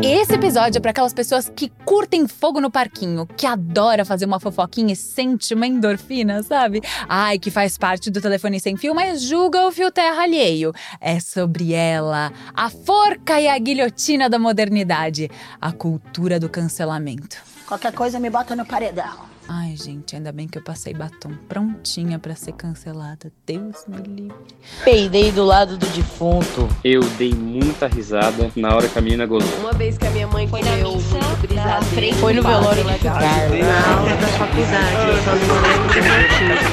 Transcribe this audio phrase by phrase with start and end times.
[0.00, 4.40] Esse episódio é para aquelas pessoas que curtem fogo no parquinho, que adora fazer uma
[4.40, 6.80] fofoquinha e sente uma endorfina, sabe?
[7.08, 10.72] Ai, que faz parte do telefone sem fio, mas julga o fio terra alheio.
[11.00, 17.36] É sobre ela, a forca e a guilhotina da modernidade, a cultura do cancelamento.
[17.66, 19.31] Qualquer coisa me bota no paredão.
[19.54, 23.30] Ai, gente, ainda bem que eu passei batom prontinha para ser cancelada.
[23.46, 24.34] Deus me livre.
[24.82, 26.66] Peidei do lado do defunto.
[26.82, 29.58] Eu dei muita risada na hora que a menina gozou.
[29.58, 32.16] Uma vez que a minha mãe foi comeu muito brisadeiro.
[32.16, 36.72] Foi no velório do Na aula da faculdade, eu só não lembro do motivo.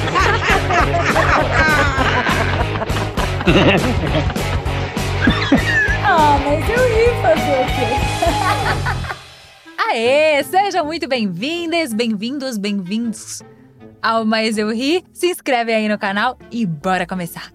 [6.12, 9.06] Ah, mas eu ri fazer o quê?
[9.90, 10.44] Aê!
[10.44, 13.42] Sejam muito bem-vindas, bem-vindos, bem-vindos
[14.00, 15.04] ao Mais Eu Ri.
[15.12, 17.52] Se inscreve aí no canal e bora começar.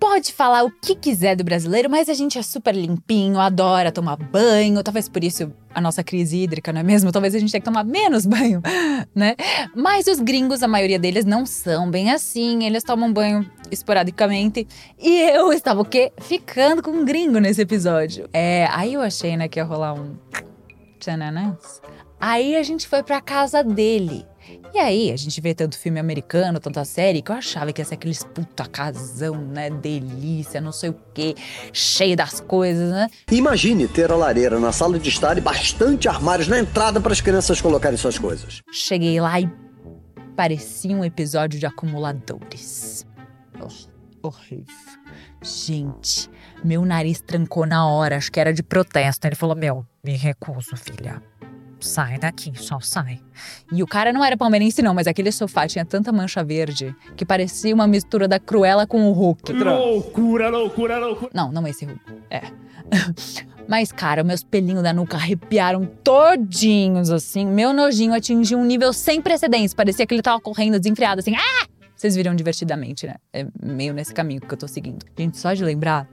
[0.00, 4.16] Pode falar o que quiser do brasileiro, mas a gente é super limpinho, adora tomar
[4.16, 4.82] banho.
[4.82, 7.12] Talvez por isso a nossa crise hídrica, não é mesmo?
[7.12, 8.60] Talvez a gente tenha que tomar menos banho,
[9.14, 9.36] né?
[9.72, 12.64] Mas os gringos, a maioria deles não são bem assim.
[12.64, 14.66] Eles tomam banho esporadicamente.
[14.98, 16.10] E eu estava o quê?
[16.18, 18.28] Ficando com um gringo nesse episódio.
[18.32, 20.16] É, aí eu achei, né, que ia rolar um
[21.00, 21.80] tchananãs.
[22.20, 24.26] Aí a gente foi pra casa dele.
[24.74, 27.84] E aí, a gente vê tanto filme americano, tanta série, que eu achava que ia
[27.84, 29.70] ser aqueles puta casão, né?
[29.70, 31.34] Delícia, não sei o quê,
[31.72, 33.08] cheio das coisas, né?
[33.30, 37.20] Imagine ter a lareira na sala de estar e bastante armários na entrada para as
[37.20, 38.60] crianças colocarem suas coisas.
[38.72, 39.50] Cheguei lá e
[40.36, 43.06] parecia um episódio de acumuladores.
[43.60, 44.74] Oh, horrível.
[45.42, 46.30] Gente,
[46.62, 49.26] meu nariz trancou na hora, acho que era de protesto.
[49.26, 51.22] Ele falou: Meu, me recuso, filha.
[51.78, 53.20] Sai daqui, só sai.
[53.72, 57.24] E o cara não era palmeirense, não, mas aquele sofá tinha tanta mancha verde que
[57.24, 59.52] parecia uma mistura da Cruella com o Hulk.
[59.52, 61.30] Loucura, loucura, loucura.
[61.32, 62.00] Não, não esse Hulk.
[62.30, 62.42] É.
[63.70, 67.46] Mas, cara, meus pelinhos da nuca arrepiaram todinhos, assim.
[67.46, 69.72] Meu nojinho atingiu um nível sem precedentes.
[69.72, 71.36] Parecia que ele tava correndo desenfreado, assim.
[71.36, 71.68] Ah!
[71.94, 73.14] Vocês viram divertidamente, né?
[73.32, 75.06] É meio nesse caminho que eu tô seguindo.
[75.16, 76.08] Gente, só de lembrar.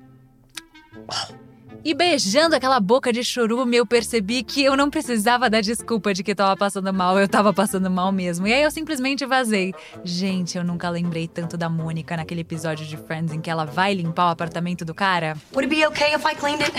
[1.88, 6.22] E beijando aquela boca de chorume, eu percebi que eu não precisava dar desculpa de
[6.22, 8.46] que eu tava passando mal, eu tava passando mal mesmo.
[8.46, 9.74] E aí eu simplesmente vazei.
[10.04, 13.94] Gente, eu nunca lembrei tanto da Mônica naquele episódio de Friends em que ela vai
[13.94, 15.38] limpar o apartamento do cara.
[15.54, 16.76] Would it be okay if I cleaned it?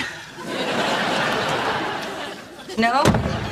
[2.76, 3.48] No?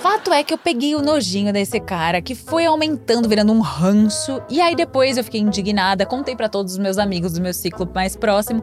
[0.00, 4.40] Fato é que eu peguei o nojinho desse cara, que foi aumentando, virando um ranço.
[4.50, 7.90] E aí depois eu fiquei indignada, contei para todos os meus amigos do meu ciclo
[7.92, 8.62] mais próximo.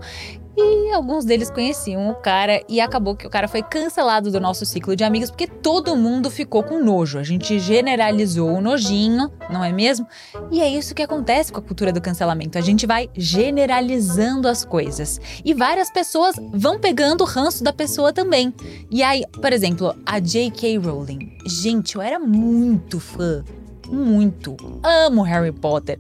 [0.56, 4.66] E alguns deles conheciam o cara e acabou que o cara foi cancelado do nosso
[4.66, 7.18] ciclo de amigos porque todo mundo ficou com nojo.
[7.18, 10.06] A gente generalizou o nojinho, não é mesmo?
[10.52, 12.58] E é isso que acontece com a cultura do cancelamento.
[12.58, 15.20] A gente vai generalizando as coisas.
[15.46, 18.54] E várias pessoas vão pegando o ranço da pessoa também.
[18.90, 20.78] E aí, por exemplo, a J.K.
[20.78, 21.38] Rowling.
[21.48, 23.44] Gente, eu era muito fã.
[23.88, 24.56] Muito.
[24.84, 26.00] Amo Harry Potter.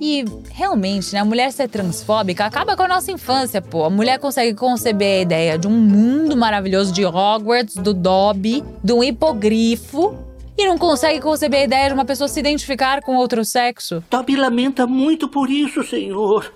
[0.00, 3.84] E realmente, né, a mulher ser transfóbica acaba com a nossa infância, pô.
[3.84, 8.92] A mulher consegue conceber a ideia de um mundo maravilhoso de Hogwarts, do Dobby, de
[8.92, 10.16] um hipogrifo.
[10.56, 14.04] E não consegue conceber a ideia de uma pessoa se identificar com outro sexo.
[14.08, 16.52] Toby lamenta muito por isso, senhor.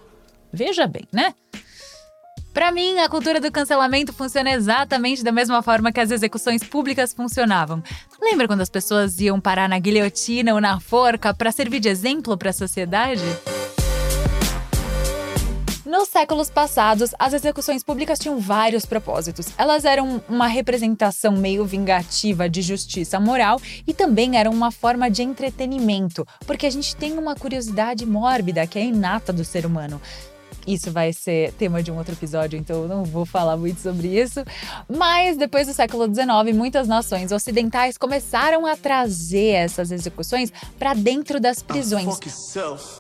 [0.52, 1.34] Veja bem, né?
[2.52, 7.12] Para mim, a cultura do cancelamento funciona exatamente da mesma forma que as execuções públicas
[7.12, 7.82] funcionavam.
[8.20, 12.36] Lembra quando as pessoas iam parar na guilhotina ou na forca para servir de exemplo
[12.36, 13.22] para a sociedade?
[15.88, 19.46] Nos séculos passados, as execuções públicas tinham vários propósitos.
[19.56, 25.22] Elas eram uma representação meio vingativa de justiça moral e também eram uma forma de
[25.22, 29.98] entretenimento, porque a gente tem uma curiosidade mórbida que é inata do ser humano.
[30.68, 34.08] Isso vai ser tema de um outro episódio, então eu não vou falar muito sobre
[34.08, 34.44] isso.
[34.86, 41.40] Mas depois do século XIX, muitas nações ocidentais começaram a trazer essas execuções para dentro
[41.40, 42.04] das prisões.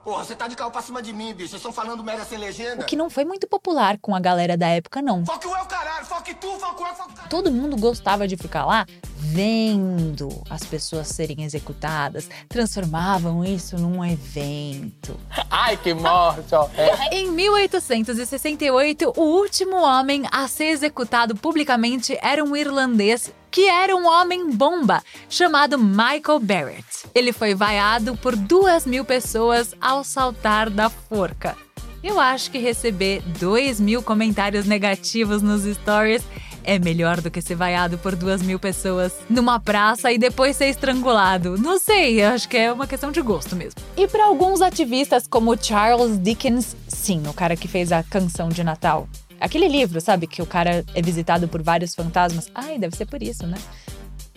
[0.02, 1.50] Porra, você tá de carro pra cima de mim, bicho.
[1.50, 2.82] Vocês estão falando merda sem legenda?
[2.82, 5.26] O que não foi muito popular com a galera da época, não.
[5.26, 6.06] Foque o eu, caralho.
[6.06, 7.28] Foque tu, eu, caralho.
[7.28, 8.86] Todo mundo gostava de ficar lá
[9.18, 15.18] vendo as pessoas serem executadas, transformavam isso num evento.
[15.50, 16.54] Ai, que morte.
[16.76, 17.16] É.
[17.16, 24.06] Em 1868, o último homem a ser executado publicamente era um irlandês que era um
[24.06, 27.08] homem bomba, chamado Michael Barrett.
[27.14, 31.56] Ele foi vaiado por duas mil pessoas ao saltar da forca.
[32.02, 36.22] Eu acho que receber dois mil comentários negativos nos stories
[36.68, 40.66] é melhor do que ser vaiado por duas mil pessoas numa praça e depois ser
[40.66, 41.56] estrangulado.
[41.56, 43.80] Não sei, acho que é uma questão de gosto mesmo.
[43.96, 48.62] E para alguns ativistas como Charles Dickens, sim, o cara que fez a canção de
[48.62, 49.08] Natal,
[49.40, 52.50] Aquele livro, sabe, que o cara é visitado por vários fantasmas.
[52.52, 53.56] Ai, deve ser por isso, né?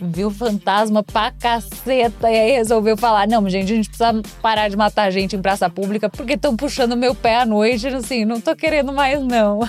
[0.02, 4.76] Viu fantasma pra caceta e aí resolveu falar: não, gente, a gente precisa parar de
[4.76, 7.88] matar gente em praça pública porque estão puxando meu pé à noite.
[7.88, 9.60] Assim, não tô querendo mais, não.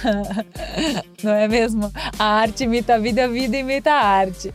[1.22, 1.92] não é mesmo?
[2.18, 4.52] A arte imita a vida, a vida imita a arte.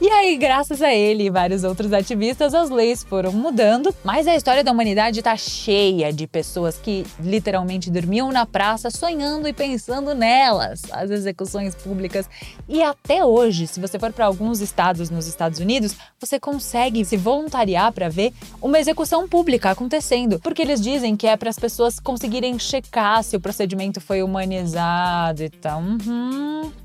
[0.00, 4.34] E aí, graças a ele e vários outros ativistas, as leis foram mudando, mas a
[4.34, 10.12] história da humanidade está cheia de pessoas que literalmente dormiam na praça sonhando e pensando
[10.12, 12.28] nelas, as execuções públicas.
[12.68, 17.16] E até hoje, se você for para alguns estados nos Estados Unidos, você consegue se
[17.16, 22.00] voluntariar para ver uma execução pública acontecendo, porque eles dizem que é para as pessoas
[22.00, 25.80] conseguirem checar se o procedimento foi humanizado e tal.
[25.80, 26.83] Uhum.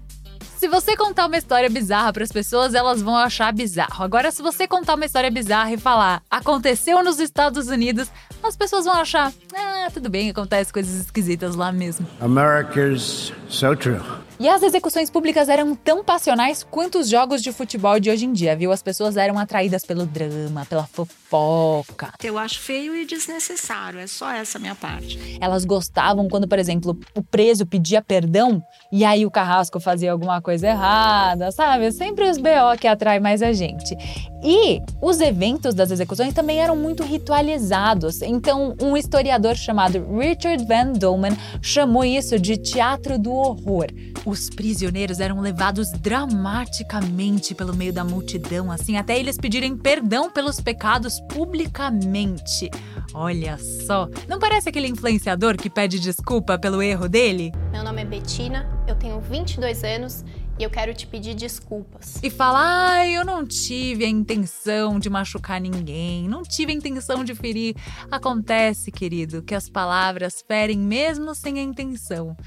[0.59, 4.03] Se você contar uma história bizarra para as pessoas, elas vão achar bizarro.
[4.03, 8.11] Agora, se você contar uma história bizarra e falar aconteceu nos Estados Unidos,
[8.43, 12.05] as pessoas vão achar, ah, tudo bem, acontece coisas esquisitas lá mesmo.
[12.19, 14.01] America's so true.
[14.39, 18.31] E as execuções públicas eram tão passionais quanto os jogos de futebol de hoje em
[18.31, 18.71] dia, viu?
[18.71, 22.13] As pessoas eram atraídas pelo drama, pela fofoca.
[22.23, 25.37] Eu acho feio e desnecessário, é só essa minha parte.
[25.41, 30.41] Elas gostavam quando, por exemplo, o preso pedia perdão e aí o carrasco fazia alguma
[30.41, 31.91] coisa errada, sabe?
[31.91, 33.93] Sempre os BO que atrai mais a gente.
[34.41, 38.21] E os eventos das execuções também eram muito ritualizados.
[38.21, 43.87] Então, um historiador chamado Richard Van Dolman chamou isso de teatro do horror.
[44.29, 50.61] Os prisioneiros eram levados dramaticamente pelo meio da multidão, assim, até eles pedirem perdão pelos
[50.61, 52.69] pecados publicamente.
[53.11, 57.51] Olha só, não parece aquele influenciador que pede desculpa pelo erro dele?
[57.71, 60.23] Meu nome é Betina, eu tenho 22 anos
[60.59, 62.19] e eu quero te pedir desculpas.
[62.21, 67.23] E fala: ai, eu não tive a intenção de machucar ninguém, não tive a intenção
[67.23, 67.75] de ferir.
[68.11, 72.37] Acontece, querido, que as palavras ferem mesmo sem a intenção.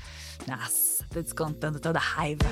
[0.46, 2.46] Nossa, tô descontando toda a raiva.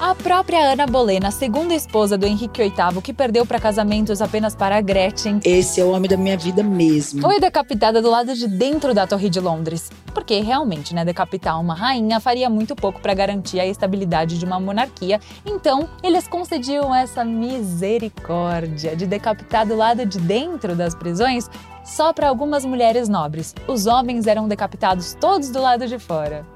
[0.00, 4.80] A própria Ana Bolena, segunda esposa do Henrique VIII, que perdeu para casamentos apenas para
[4.80, 5.40] Gretchen.
[5.44, 7.20] Esse é o homem da minha vida mesmo.
[7.20, 9.90] Foi decapitada do lado de dentro da Torre de Londres.
[10.14, 14.58] Porque realmente, né, decapitar uma rainha faria muito pouco para garantir a estabilidade de uma
[14.58, 15.20] monarquia.
[15.44, 21.50] Então, eles concediam essa misericórdia de decapitar do lado de dentro das prisões
[21.84, 23.54] só para algumas mulheres nobres.
[23.68, 26.46] Os homens eram decapitados todos do lado de fora.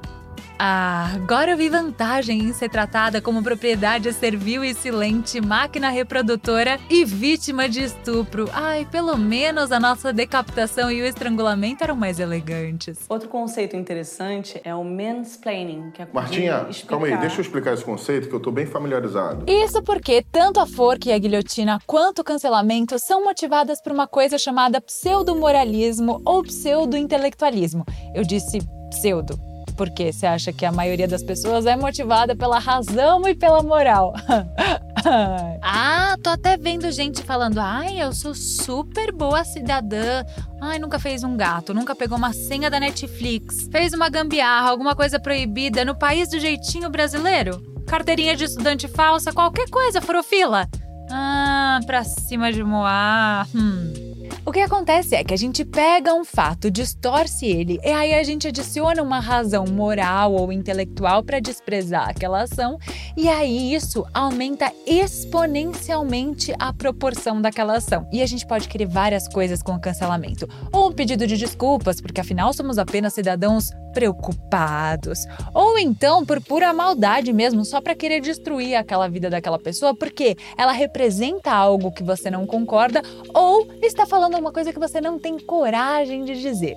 [0.59, 6.79] Ah, agora eu vi vantagem em ser tratada como propriedade servil e silente, máquina reprodutora
[6.89, 8.49] e vítima de estupro.
[8.53, 13.05] Ai, pelo menos a nossa decapitação e o estrangulamento eram mais elegantes.
[13.09, 16.89] Outro conceito interessante é o mansplaining, que é Martinha, explicar...
[16.89, 19.45] calma aí, deixa eu explicar esse conceito que eu tô bem familiarizado.
[19.51, 24.07] Isso porque tanto a forca e a guilhotina quanto o cancelamento são motivadas por uma
[24.07, 27.85] coisa chamada pseudo-moralismo ou pseudo-intelectualismo.
[28.15, 28.59] Eu disse
[28.91, 33.63] pseudo porque você acha que a maioria das pessoas é motivada pela razão e pela
[33.63, 34.15] moral.
[35.63, 40.25] ah, tô até vendo gente falando: ai, eu sou super boa cidadã.
[40.61, 44.95] Ai, nunca fez um gato, nunca pegou uma senha da Netflix, fez uma gambiarra, alguma
[44.95, 47.63] coisa proibida no país do jeitinho brasileiro?
[47.87, 50.69] Carteirinha de estudante falsa, qualquer coisa, furofila.
[51.11, 53.47] Ah, pra cima de Moá.
[53.55, 54.04] Hum.
[54.47, 58.23] O que acontece é que a gente pega um fato, distorce ele, e aí a
[58.23, 62.79] gente adiciona uma razão moral ou intelectual para desprezar aquela ação,
[63.17, 68.07] e aí isso aumenta exponencialmente a proporção daquela ação.
[68.13, 70.47] E a gente pode querer várias coisas com o cancelamento.
[70.71, 75.21] Ou um pedido de desculpas, porque afinal somos apenas cidadãos preocupados.
[75.55, 80.37] Ou então por pura maldade mesmo, só para querer destruir aquela vida daquela pessoa, porque
[80.59, 83.01] ela representa algo que você não concorda
[83.33, 86.77] ou está falando uma coisa que você não tem coragem de dizer.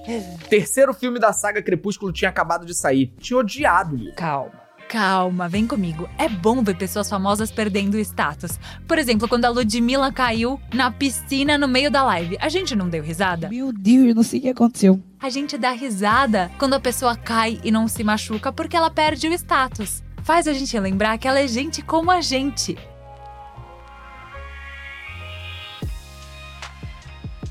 [0.49, 3.11] Terceiro filme da saga Crepúsculo tinha acabado de sair.
[3.19, 3.97] Tinha odiado.
[4.15, 4.66] Calma.
[4.87, 6.09] Calma, vem comigo.
[6.17, 8.57] É bom ver pessoas famosas perdendo status.
[8.87, 12.37] Por exemplo, quando a Ludmilla caiu na piscina no meio da live.
[12.39, 13.49] A gente não deu risada?
[13.49, 15.03] Meu Deus, não sei o que aconteceu.
[15.19, 19.27] A gente dá risada quando a pessoa cai e não se machuca porque ela perde
[19.27, 20.01] o status.
[20.23, 22.77] Faz a gente lembrar que ela é gente como a gente.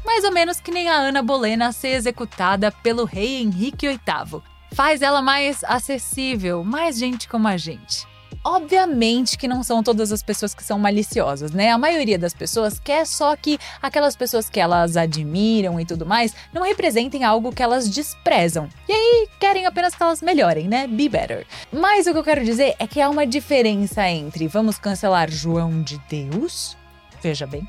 [0.07, 5.01] Mais ou menos que nem a Ana Bolena ser executada pelo rei Henrique VIII faz
[5.01, 8.07] ela mais acessível, mais gente como a gente.
[8.45, 11.71] Obviamente que não são todas as pessoas que são maliciosas, né?
[11.71, 16.35] A maioria das pessoas quer só que aquelas pessoas que elas admiram e tudo mais
[16.53, 18.69] não representem algo que elas desprezam.
[18.87, 20.87] E aí querem apenas que elas melhorem, né?
[20.87, 21.47] Be better.
[21.73, 25.83] Mas o que eu quero dizer é que há uma diferença entre vamos cancelar João
[25.83, 26.77] de Deus,
[27.23, 27.67] veja bem,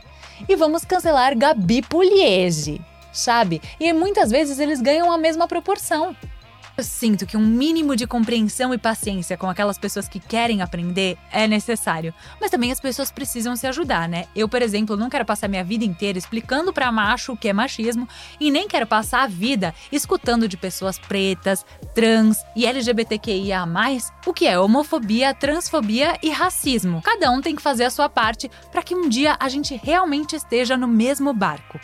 [0.48, 2.82] e vamos cancelar Gabi Pugliese,
[3.14, 3.62] sabe?
[3.80, 6.14] E muitas vezes eles ganham a mesma proporção.
[6.78, 11.18] Eu sinto que um mínimo de compreensão e paciência com aquelas pessoas que querem aprender
[11.32, 12.14] é necessário.
[12.40, 14.26] Mas também as pessoas precisam se ajudar, né?
[14.36, 17.54] Eu, por exemplo, não quero passar minha vida inteira explicando pra macho o que é
[17.54, 18.08] machismo
[18.40, 21.66] e nem quero passar a vida escutando de pessoas pretas,
[21.96, 23.66] trans e LGBTQIA+,
[24.28, 27.02] o que é homofobia, transfobia e racismo.
[27.02, 30.36] Cada um tem que fazer a sua parte para que um dia a gente realmente
[30.36, 31.80] esteja no mesmo barco.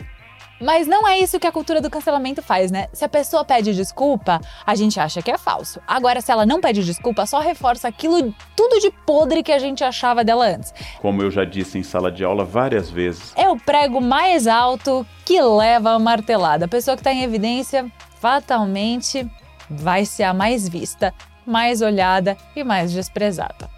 [0.64, 2.86] Mas não é isso que a cultura do cancelamento faz, né?
[2.90, 5.78] Se a pessoa pede desculpa, a gente acha que é falso.
[5.86, 9.84] Agora, se ela não pede desculpa, só reforça aquilo tudo de podre que a gente
[9.84, 10.72] achava dela antes.
[11.02, 13.34] Como eu já disse em sala de aula várias vezes.
[13.36, 16.64] É o prego mais alto que leva a martelada.
[16.64, 19.30] A pessoa que está em evidência, fatalmente,
[19.68, 21.12] vai ser a mais vista,
[21.44, 23.68] mais olhada e mais desprezada.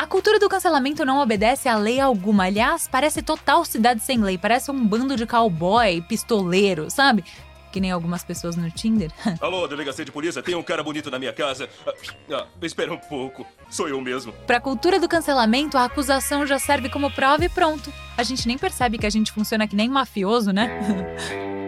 [0.00, 2.44] A cultura do cancelamento não obedece a lei alguma.
[2.46, 4.38] Aliás, parece total cidade sem lei.
[4.38, 7.22] Parece um bando de cowboy, pistoleiro, sabe?
[7.70, 9.12] Que nem algumas pessoas no Tinder.
[9.42, 11.68] Alô, delegacia de polícia, tem um cara bonito na minha casa.
[11.86, 11.92] Ah,
[12.32, 14.32] ah, espera um pouco, sou eu mesmo.
[14.46, 17.92] Pra cultura do cancelamento, a acusação já serve como prova e pronto.
[18.16, 20.80] A gente nem percebe que a gente funciona que nem mafioso, né?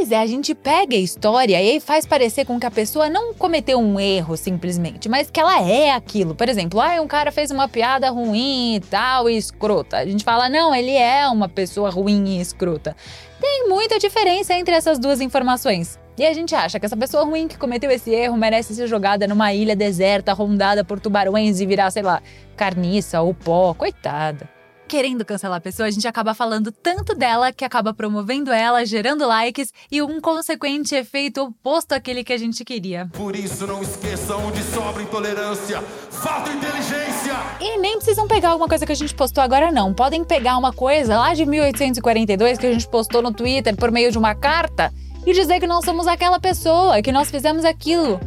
[0.00, 3.34] Pois é, a gente pega a história e faz parecer com que a pessoa não
[3.34, 6.34] cometeu um erro simplesmente, mas que ela é aquilo.
[6.34, 9.98] Por exemplo, ah, um cara fez uma piada ruim e tal, e escrota.
[9.98, 12.96] A gente fala, não, ele é uma pessoa ruim e escrota.
[13.38, 15.98] Tem muita diferença entre essas duas informações.
[16.16, 19.28] E a gente acha que essa pessoa ruim que cometeu esse erro merece ser jogada
[19.28, 22.22] numa ilha deserta, rondada por tubarões e virar, sei lá,
[22.56, 23.74] carniça ou pó.
[23.74, 24.59] Coitada
[24.90, 29.24] querendo cancelar a pessoa, a gente acaba falando tanto dela que acaba promovendo ela, gerando
[29.24, 33.08] likes e um consequente efeito oposto àquele que a gente queria.
[33.12, 35.80] Por isso não esqueçam onde sobra intolerância,
[36.10, 37.36] falta inteligência.
[37.60, 39.94] E nem precisam pegar alguma coisa que a gente postou agora não.
[39.94, 44.10] Podem pegar uma coisa lá de 1842 que a gente postou no Twitter por meio
[44.10, 44.92] de uma carta
[45.24, 48.18] e dizer que nós somos aquela pessoa, que nós fizemos aquilo.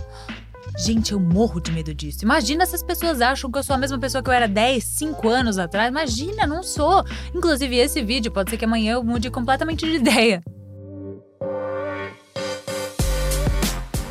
[0.77, 2.23] Gente, eu morro de medo disso.
[2.23, 4.83] Imagina se as pessoas acham que eu sou a mesma pessoa que eu era 10,
[4.83, 5.89] 5 anos atrás.
[5.89, 7.05] Imagina, não sou.
[7.33, 10.43] Inclusive, esse vídeo pode ser que amanhã eu mude completamente de ideia.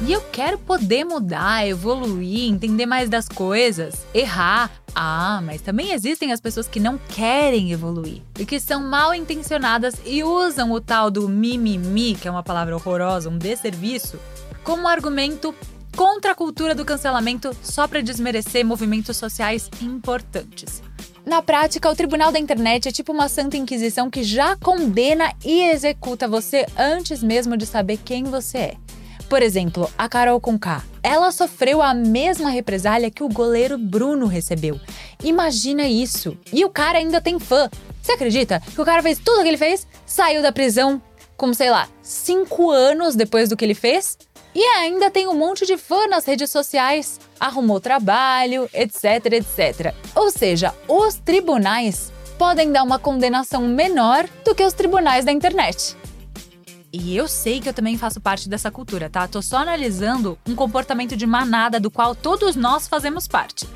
[0.04, 4.70] E eu quero poder mudar, evoluir, entender mais das coisas, errar.
[4.94, 9.94] Ah, mas também existem as pessoas que não querem evoluir e que são mal intencionadas
[10.04, 14.18] e usam o tal do mimimi, que é uma palavra horrorosa, um desserviço,
[14.62, 15.54] como argumento
[15.96, 20.82] contra a cultura do cancelamento só para desmerecer movimentos sociais importantes.
[21.24, 25.62] Na prática, o Tribunal da Internet é tipo uma santa inquisição que já condena e
[25.70, 28.76] executa você antes mesmo de saber quem você é.
[29.28, 30.82] Por exemplo, a Carol Conká.
[31.02, 34.78] Ela sofreu a mesma represália que o goleiro Bruno recebeu.
[35.22, 36.36] Imagina isso.
[36.52, 37.70] E o cara ainda tem fã.
[38.02, 41.00] Você acredita que o cara fez tudo o que ele fez, saiu da prisão
[41.36, 44.18] com, sei lá, cinco anos depois do que ele fez?
[44.54, 49.94] E ainda tem um monte de fã nas redes sociais, arrumou trabalho, etc, etc.
[50.14, 55.96] Ou seja, os tribunais podem dar uma condenação menor do que os tribunais da internet.
[56.92, 59.26] E eu sei que eu também faço parte dessa cultura, tá?
[59.26, 63.66] Tô só analisando um comportamento de manada do qual todos nós fazemos parte.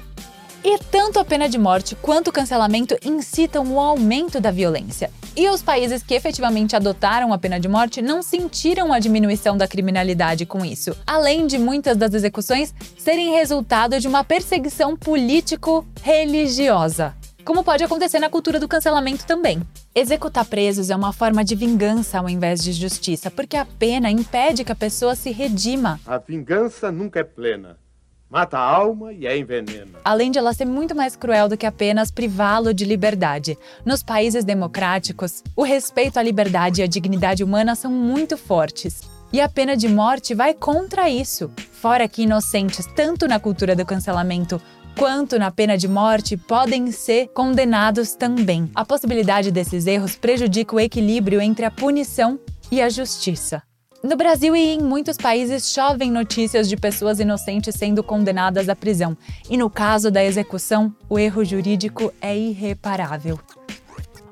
[0.65, 5.11] E tanto a pena de morte quanto o cancelamento incitam o aumento da violência.
[5.37, 9.69] E os países que efetivamente adotaram a pena de morte não sentiram a diminuição da
[9.69, 17.15] criminalidade com isso, além de muitas das execuções serem resultado de uma perseguição político-religiosa.
[17.45, 19.63] Como pode acontecer na cultura do cancelamento também.
[19.95, 24.65] Executar presos é uma forma de vingança ao invés de justiça, porque a pena impede
[24.65, 26.01] que a pessoa se redima.
[26.05, 27.79] A vingança nunca é plena.
[28.29, 30.01] Mata a alma e a envenena.
[30.05, 33.57] Além de ela ser muito mais cruel do que apenas privá-lo de liberdade.
[33.85, 39.03] Nos países democráticos, o respeito à liberdade e à dignidade humana são muito fortes.
[39.33, 41.51] E a pena de morte vai contra isso.
[41.71, 44.61] Fora que inocentes, tanto na cultura do cancelamento
[44.99, 48.69] quanto na pena de morte, podem ser condenados também.
[48.75, 52.41] A possibilidade desses erros prejudica o equilíbrio entre a punição
[52.73, 53.63] e a justiça.
[54.07, 59.19] No Brasil e em muitos países chovem notícias de pessoas inocentes sendo condenadas à prisão.
[59.51, 63.37] E no caso da execução, o erro jurídico é irreparável.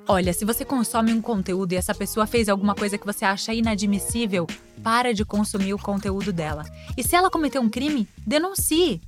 [0.06, 3.52] Olha, se você consome um conteúdo e essa pessoa fez alguma coisa que você acha
[3.52, 4.46] inadmissível,
[4.80, 6.62] para de consumir o conteúdo dela.
[6.96, 9.00] E se ela cometeu um crime, denuncie.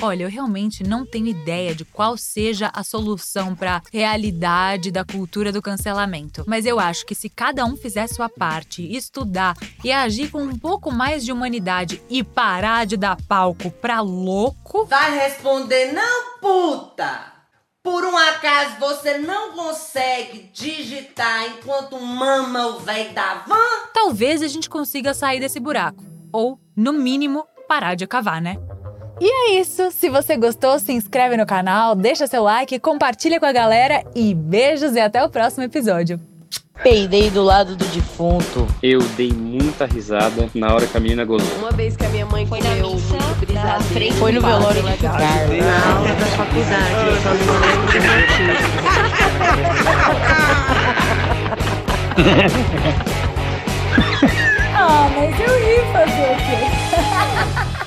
[0.00, 5.04] Olha, eu realmente não tenho ideia de qual seja a solução para a realidade da
[5.04, 9.92] cultura do cancelamento, mas eu acho que se cada um fizer sua parte, estudar e
[9.92, 14.84] agir com um pouco mais de humanidade e parar de dar palco pra louco.
[14.86, 17.32] Vai responder, não, puta!
[17.82, 23.90] Por um acaso você não consegue digitar enquanto mama o velho da van?
[23.92, 26.02] Talvez a gente consiga sair desse buraco.
[26.32, 28.56] ou, no mínimo, parar de cavar, né?
[29.20, 29.90] E é isso.
[29.90, 34.34] Se você gostou, se inscreve no canal, deixa seu like, compartilha com a galera e
[34.34, 36.18] beijos e até o próximo episódio.
[36.82, 38.66] Peidei do lado do defunto.
[38.82, 41.56] Eu dei muita risada na hora que a menina gozou.
[41.58, 44.14] Uma vez que a minha mãe foi comeu muito brisadeiro.
[44.16, 44.96] Foi no velório de.
[44.98, 45.58] Carlos.
[45.58, 48.74] Na aula da faculdade, eu só não lembro do motivo.
[54.76, 57.83] ah, mas eu ri fazer o quê?